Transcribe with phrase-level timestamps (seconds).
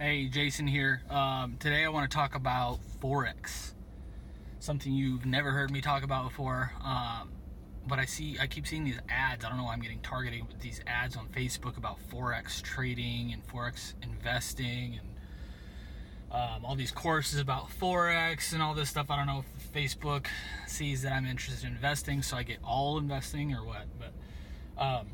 [0.00, 1.02] Hey, Jason here.
[1.10, 3.72] Um, today I want to talk about Forex.
[4.60, 6.70] Something you've never heard me talk about before.
[6.84, 7.32] Um,
[7.84, 9.44] but I see, I keep seeing these ads.
[9.44, 13.32] I don't know why I'm getting targeted with these ads on Facebook about Forex trading
[13.32, 19.10] and Forex investing and um, all these courses about Forex and all this stuff.
[19.10, 20.26] I don't know if Facebook
[20.68, 23.86] sees that I'm interested in investing, so I get all investing or what.
[23.98, 25.08] But, um,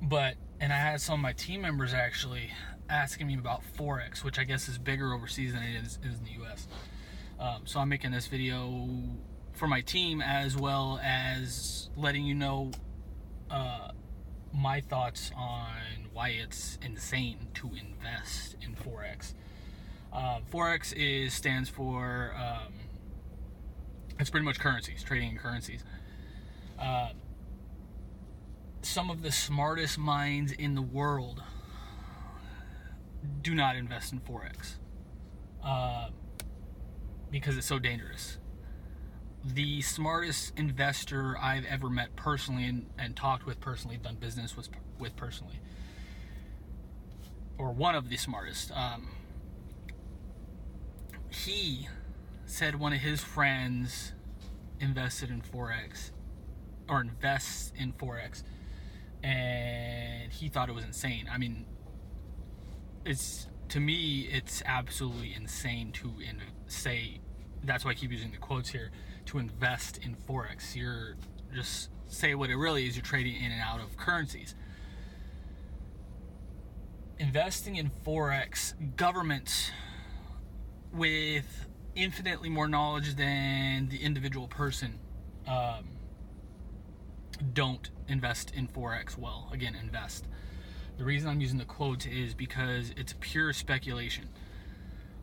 [0.00, 2.52] but, and I had some of my team members actually
[2.88, 6.24] asking me about Forex, which I guess is bigger overseas than it is, is in
[6.24, 6.68] the US.
[7.38, 8.88] Um, so I'm making this video
[9.52, 12.70] for my team as well as letting you know
[13.50, 13.90] uh,
[14.52, 19.34] my thoughts on why it's insane to invest in Forex.
[20.12, 22.72] Uh, Forex is stands for um,
[24.18, 25.84] it's pretty much currencies, trading in currencies.
[26.78, 27.10] Uh,
[28.82, 31.42] some of the smartest minds in the world
[33.42, 34.76] do not invest in forex
[35.64, 36.08] uh,
[37.30, 38.38] because it's so dangerous.
[39.44, 44.68] The smartest investor I've ever met personally and, and talked with personally, done business with,
[44.98, 45.60] with personally,
[47.58, 48.72] or one of the smartest.
[48.72, 49.10] Um,
[51.30, 51.88] he
[52.46, 54.12] said one of his friends
[54.80, 56.10] invested in forex
[56.88, 58.42] or invests in forex
[59.22, 61.64] and he thought it was insane i mean
[63.06, 67.20] it's to me it's absolutely insane to in, say
[67.64, 68.90] that's why i keep using the quotes here
[69.26, 70.74] to invest in forex.
[70.74, 71.16] You're
[71.54, 74.54] just say what it really is you're trading in and out of currencies.
[77.18, 79.70] Investing in forex governments
[80.92, 84.98] with infinitely more knowledge than the individual person
[85.46, 85.88] um,
[87.52, 89.48] don't invest in forex well.
[89.52, 90.26] Again invest
[90.98, 94.28] the reason I'm using the quotes is because it's pure speculation.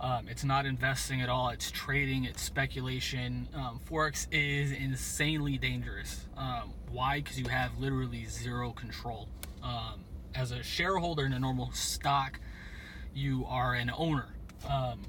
[0.00, 1.50] Um, it's not investing at all.
[1.50, 2.24] It's trading.
[2.24, 3.48] It's speculation.
[3.54, 6.26] Um, Forex is insanely dangerous.
[6.36, 7.20] Um, why?
[7.20, 9.28] Because you have literally zero control.
[9.62, 12.40] Um, as a shareholder in a normal stock,
[13.14, 14.28] you are an owner,
[14.68, 15.02] um,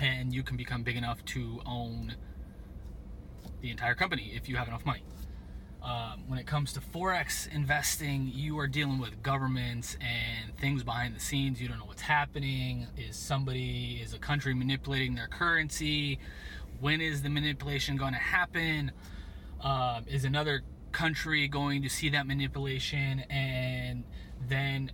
[0.00, 2.14] and you can become big enough to own
[3.60, 5.02] the entire company if you have enough money.
[5.82, 11.14] Um, when it comes to forex investing, you are dealing with governments and things behind
[11.14, 11.60] the scenes.
[11.60, 12.88] You don't know what's happening.
[12.96, 16.18] Is somebody, is a country manipulating their currency?
[16.80, 18.92] When is the manipulation going to happen?
[19.62, 20.62] Um, is another
[20.92, 24.04] country going to see that manipulation and
[24.48, 24.90] then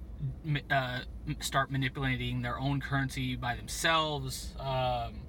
[0.70, 1.00] uh,
[1.40, 4.54] start manipulating their own currency by themselves?
[4.60, 5.22] Um,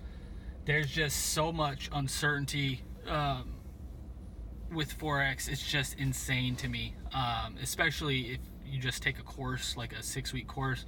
[0.65, 2.81] there's just so much uncertainty.
[3.07, 3.54] Um,
[4.71, 6.95] with forex it's just insane to me.
[7.13, 10.85] Um, especially if you just take a course like a six week course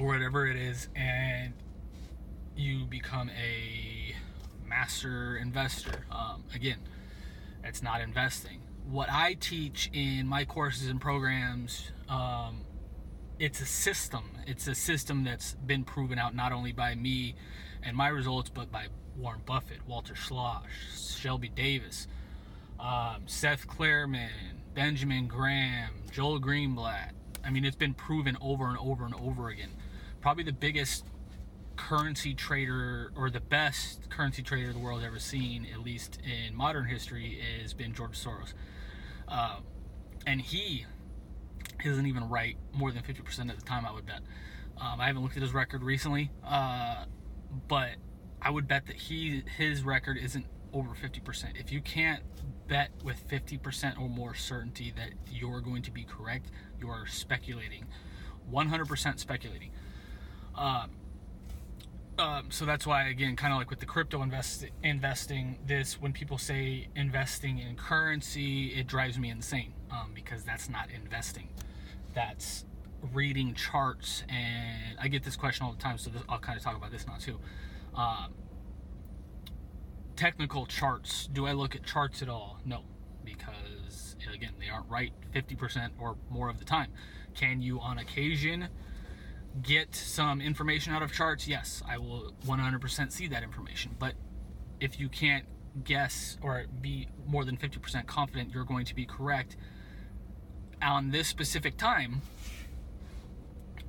[0.00, 1.52] or whatever it is and
[2.56, 4.14] you become a
[4.66, 6.06] master investor.
[6.10, 6.78] Um, again
[7.64, 8.60] it's not investing.
[8.84, 12.62] What i teach in my courses and programs um,
[13.38, 14.24] it's a system.
[14.46, 17.34] It's a system that's been proven out not only by me
[17.82, 22.06] and my results but by Warren Buffett, Walter Schloss, Shelby Davis,
[22.80, 24.28] um, Seth Klarman,
[24.74, 27.12] Benjamin Graham, Joel Greenblatt.
[27.44, 29.70] I mean, it's been proven over and over and over again.
[30.20, 31.04] Probably the biggest
[31.76, 36.86] currency trader or the best currency trader the world's ever seen, at least in modern
[36.86, 38.54] history, has been George Soros.
[39.28, 39.56] Uh,
[40.26, 40.86] and he
[41.84, 44.20] isn't even right more than 50% of the time, I would bet.
[44.80, 47.04] Um, I haven't looked at his record recently, uh,
[47.68, 47.96] but
[48.40, 51.60] I would bet that he his record isn't over 50%.
[51.60, 52.22] If you can't
[52.66, 56.46] bet with 50% or more certainty that you're going to be correct,
[56.80, 57.86] you are speculating.
[58.50, 59.70] 100% speculating.
[60.54, 60.90] Um,
[62.18, 66.12] um, so that's why, again, kind of like with the crypto invest- investing, this when
[66.12, 71.48] people say investing in currency, it drives me insane um, because that's not investing.
[72.14, 72.64] That's
[73.12, 75.98] reading charts, and I get this question all the time.
[75.98, 77.38] So this, I'll kind of talk about this now too.
[77.94, 78.34] Um,
[80.16, 81.28] technical charts.
[81.32, 82.58] Do I look at charts at all?
[82.64, 82.84] No,
[83.24, 86.90] because again, they aren't right 50% or more of the time.
[87.34, 88.68] Can you, on occasion,
[89.62, 91.48] get some information out of charts?
[91.48, 93.96] Yes, I will 100% see that information.
[93.98, 94.14] But
[94.80, 95.46] if you can't
[95.84, 99.56] guess or be more than 50% confident you're going to be correct
[100.82, 102.22] on this specific time,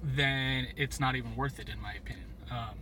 [0.04, 2.28] then it's not even worth it, in my opinion.
[2.52, 2.80] Um,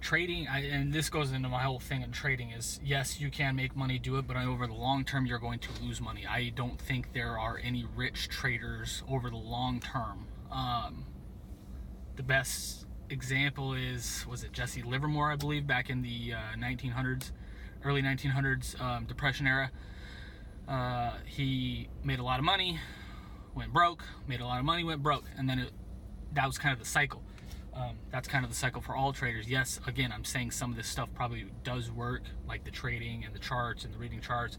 [0.00, 3.54] trading I, and this goes into my whole thing in trading is yes you can
[3.54, 6.26] make money do it but over the long term you're going to lose money.
[6.26, 10.26] I don't think there are any rich traders over the long term.
[10.50, 11.04] Um,
[12.16, 17.30] the best example is was it jesse livermore i believe back in the uh, 1900s
[17.84, 19.70] early 1900s um, depression era.
[20.68, 22.78] Uh, he made a lot of money
[23.54, 25.70] went broke made a lot of money went broke and then it,
[26.32, 27.22] that was kind of the cycle
[27.74, 29.48] um, that's kind of the cycle for all traders.
[29.48, 33.34] Yes, again, I'm saying some of this stuff probably does work, like the trading and
[33.34, 34.58] the charts and the reading charts.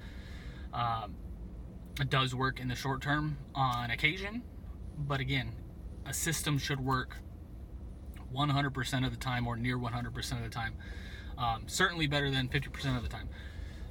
[0.73, 1.15] Um,
[2.01, 4.41] it does work in the short term on occasion,
[4.97, 5.51] but again,
[6.07, 7.17] a system should work
[8.33, 10.73] 100% of the time or near 100% of the time.
[11.37, 13.29] Um, certainly better than 50% of the time,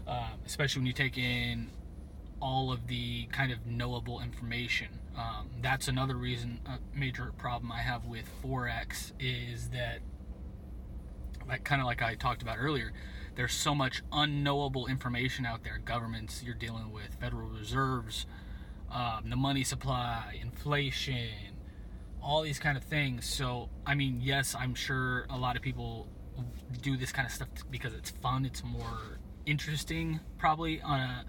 [0.07, 1.71] uh, especially when you take in
[2.43, 4.89] all of the kind of knowable information.
[5.17, 10.01] Um, that's another reason, a major problem I have with Forex is that,
[11.47, 12.93] like kind of like I talked about earlier,
[13.37, 15.79] there's so much unknowable information out there.
[15.85, 18.27] Governments you're dealing with, Federal Reserves,
[18.91, 21.57] um, the money supply, inflation,
[22.21, 23.25] all these kind of things.
[23.25, 26.09] So, I mean, yes, I'm sure a lot of people
[26.81, 28.45] do this kind of stuff because it's fun.
[28.45, 31.25] It's more interesting, probably on a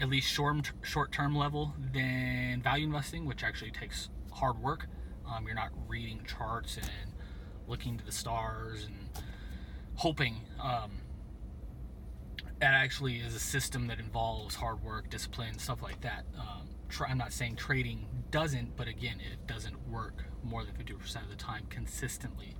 [0.00, 4.86] at least short short term level than value investing, which actually takes hard work.
[5.30, 7.12] Um, you're not reading charts and
[7.66, 8.96] looking to the stars and
[9.96, 10.36] hoping.
[10.62, 10.90] Um,
[12.60, 16.24] that actually is a system that involves hard work, discipline, stuff like that.
[16.36, 21.22] Um, try, I'm not saying trading doesn't, but again, it doesn't work more than 50%
[21.22, 22.56] of the time consistently.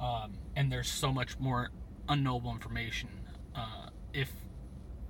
[0.00, 1.70] Um, and there's so much more
[2.08, 3.08] unknowable information.
[3.56, 4.30] Uh, if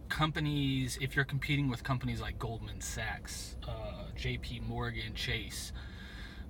[0.08, 5.72] companies, if you're competing with companies like Goldman Sachs, uh, JP Morgan, Chase,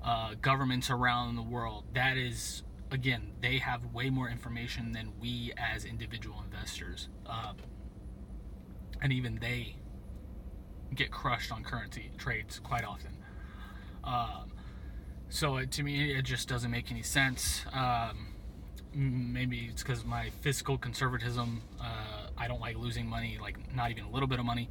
[0.03, 5.53] uh, governments around the world, that is, again, they have way more information than we
[5.57, 7.09] as individual investors.
[7.27, 7.57] Um,
[9.01, 9.77] and even they
[10.95, 13.17] get crushed on currency trades quite often.
[14.05, 14.53] Um,
[15.29, 17.65] so it, to me, it just doesn't make any sense.
[17.73, 18.29] Um,
[18.95, 21.63] maybe it's because my fiscal conservatism.
[21.81, 24.69] Uh, I don't like losing money, like not even a little bit of money.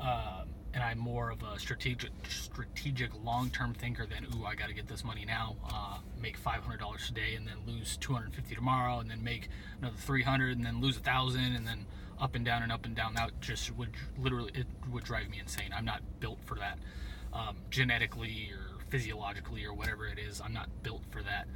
[0.00, 4.74] Um, and I'm more of a strategic, strategic long-term thinker than ooh, I got to
[4.74, 9.22] get this money now, uh, make $500 today, and then lose 250 tomorrow, and then
[9.22, 9.48] make
[9.80, 11.86] another 300, and then lose a thousand, and then
[12.18, 13.14] up and down and up and down.
[13.14, 15.72] That just would literally it would drive me insane.
[15.76, 16.78] I'm not built for that,
[17.34, 20.40] um, genetically or physiologically or whatever it is.
[20.40, 21.48] I'm not built for that.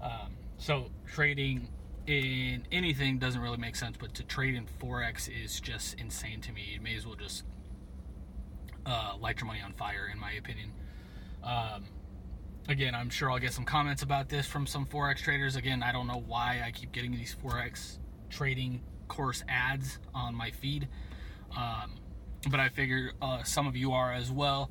[0.00, 1.68] Um, so trading
[2.06, 6.52] in anything doesn't really make sense, but to trade in forex is just insane to
[6.52, 6.62] me.
[6.74, 7.44] You may as well just
[8.84, 10.72] uh, light your money on fire, in my opinion.
[11.44, 11.84] Um,
[12.68, 15.56] again, I'm sure I'll get some comments about this from some forex traders.
[15.56, 17.98] Again, I don't know why I keep getting these forex
[18.30, 20.88] trading course ads on my feed,
[21.56, 21.94] um,
[22.50, 24.70] but I figure uh, some of you are as well.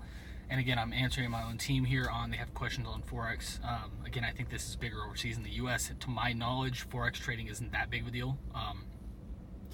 [0.52, 3.64] And again, I'm answering my own team here on they have questions on forex.
[3.64, 5.90] Um, again, I think this is bigger overseas in the U.S.
[5.98, 8.38] To my knowledge, forex trading isn't that big of a deal.
[8.54, 8.84] Um,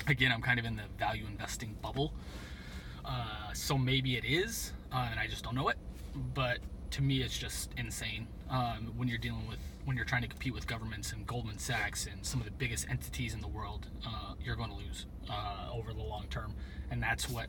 [0.06, 2.14] again, I'm kind of in the value investing bubble,
[3.04, 5.78] uh, so maybe it is, uh, and I just don't know it.
[6.36, 6.60] But
[6.92, 10.54] to me, it's just insane um, when you're dealing with when you're trying to compete
[10.54, 13.88] with governments and Goldman Sachs and some of the biggest entities in the world.
[14.06, 16.54] Uh, you're going to lose uh, over the long term,
[16.92, 17.48] and that's what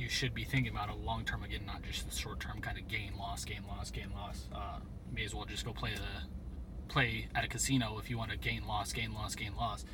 [0.00, 2.78] you should be thinking about a long term again, not just the short term kind
[2.78, 4.48] of gain loss, gain loss, gain loss.
[4.54, 4.78] Uh,
[5.14, 8.36] may as well just go play the play at a casino if you want to
[8.36, 9.84] gain loss, gain loss, gain loss.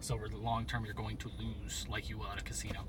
[0.00, 2.80] So over the long term, you're going to lose like you will at a casino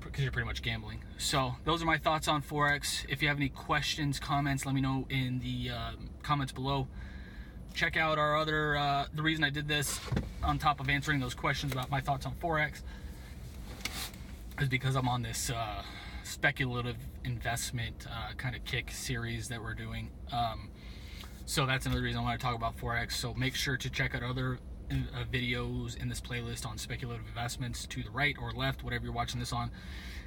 [0.00, 1.00] because um, you're pretty much gambling.
[1.18, 3.06] So those are my thoughts on forex.
[3.08, 6.88] If you have any questions, comments, let me know in the um, comments below.
[7.74, 8.76] Check out our other.
[8.76, 9.98] Uh, the reason I did this,
[10.42, 12.82] on top of answering those questions about my thoughts on forex
[14.60, 15.82] is because I'm on this uh,
[16.22, 20.10] speculative investment uh, kind of kick series that we're doing.
[20.32, 20.70] Um,
[21.46, 23.12] so that's another reason I want to talk about Forex.
[23.12, 24.58] So make sure to check out other
[24.90, 29.14] uh, videos in this playlist on speculative investments to the right or left, whatever you're
[29.14, 29.70] watching this on.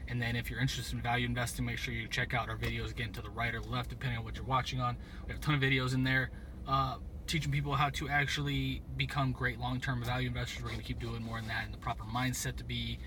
[0.10, 2.92] And then if you're interested in value investing, make sure you check out our videos
[2.92, 4.98] again to the right or left, depending on what you're watching on.
[5.26, 6.30] We have a ton of videos in there.
[6.68, 10.62] Uh, teaching people how to actually become great long-term value investors.
[10.62, 13.00] We're going to keep doing more than that and the proper mindset to be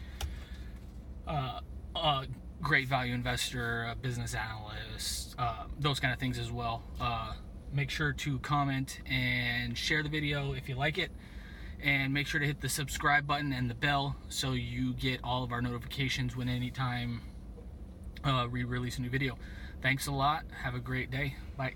[1.30, 1.60] uh,
[1.96, 2.26] a
[2.60, 6.82] great value investor, a business analyst, uh, those kind of things as well.
[7.00, 7.32] Uh,
[7.72, 11.10] make sure to comment and share the video if you like it.
[11.82, 15.42] And make sure to hit the subscribe button and the bell so you get all
[15.42, 17.22] of our notifications when anytime
[18.22, 19.38] uh, we release a new video.
[19.80, 20.44] Thanks a lot.
[20.62, 21.36] Have a great day.
[21.56, 21.74] Bye.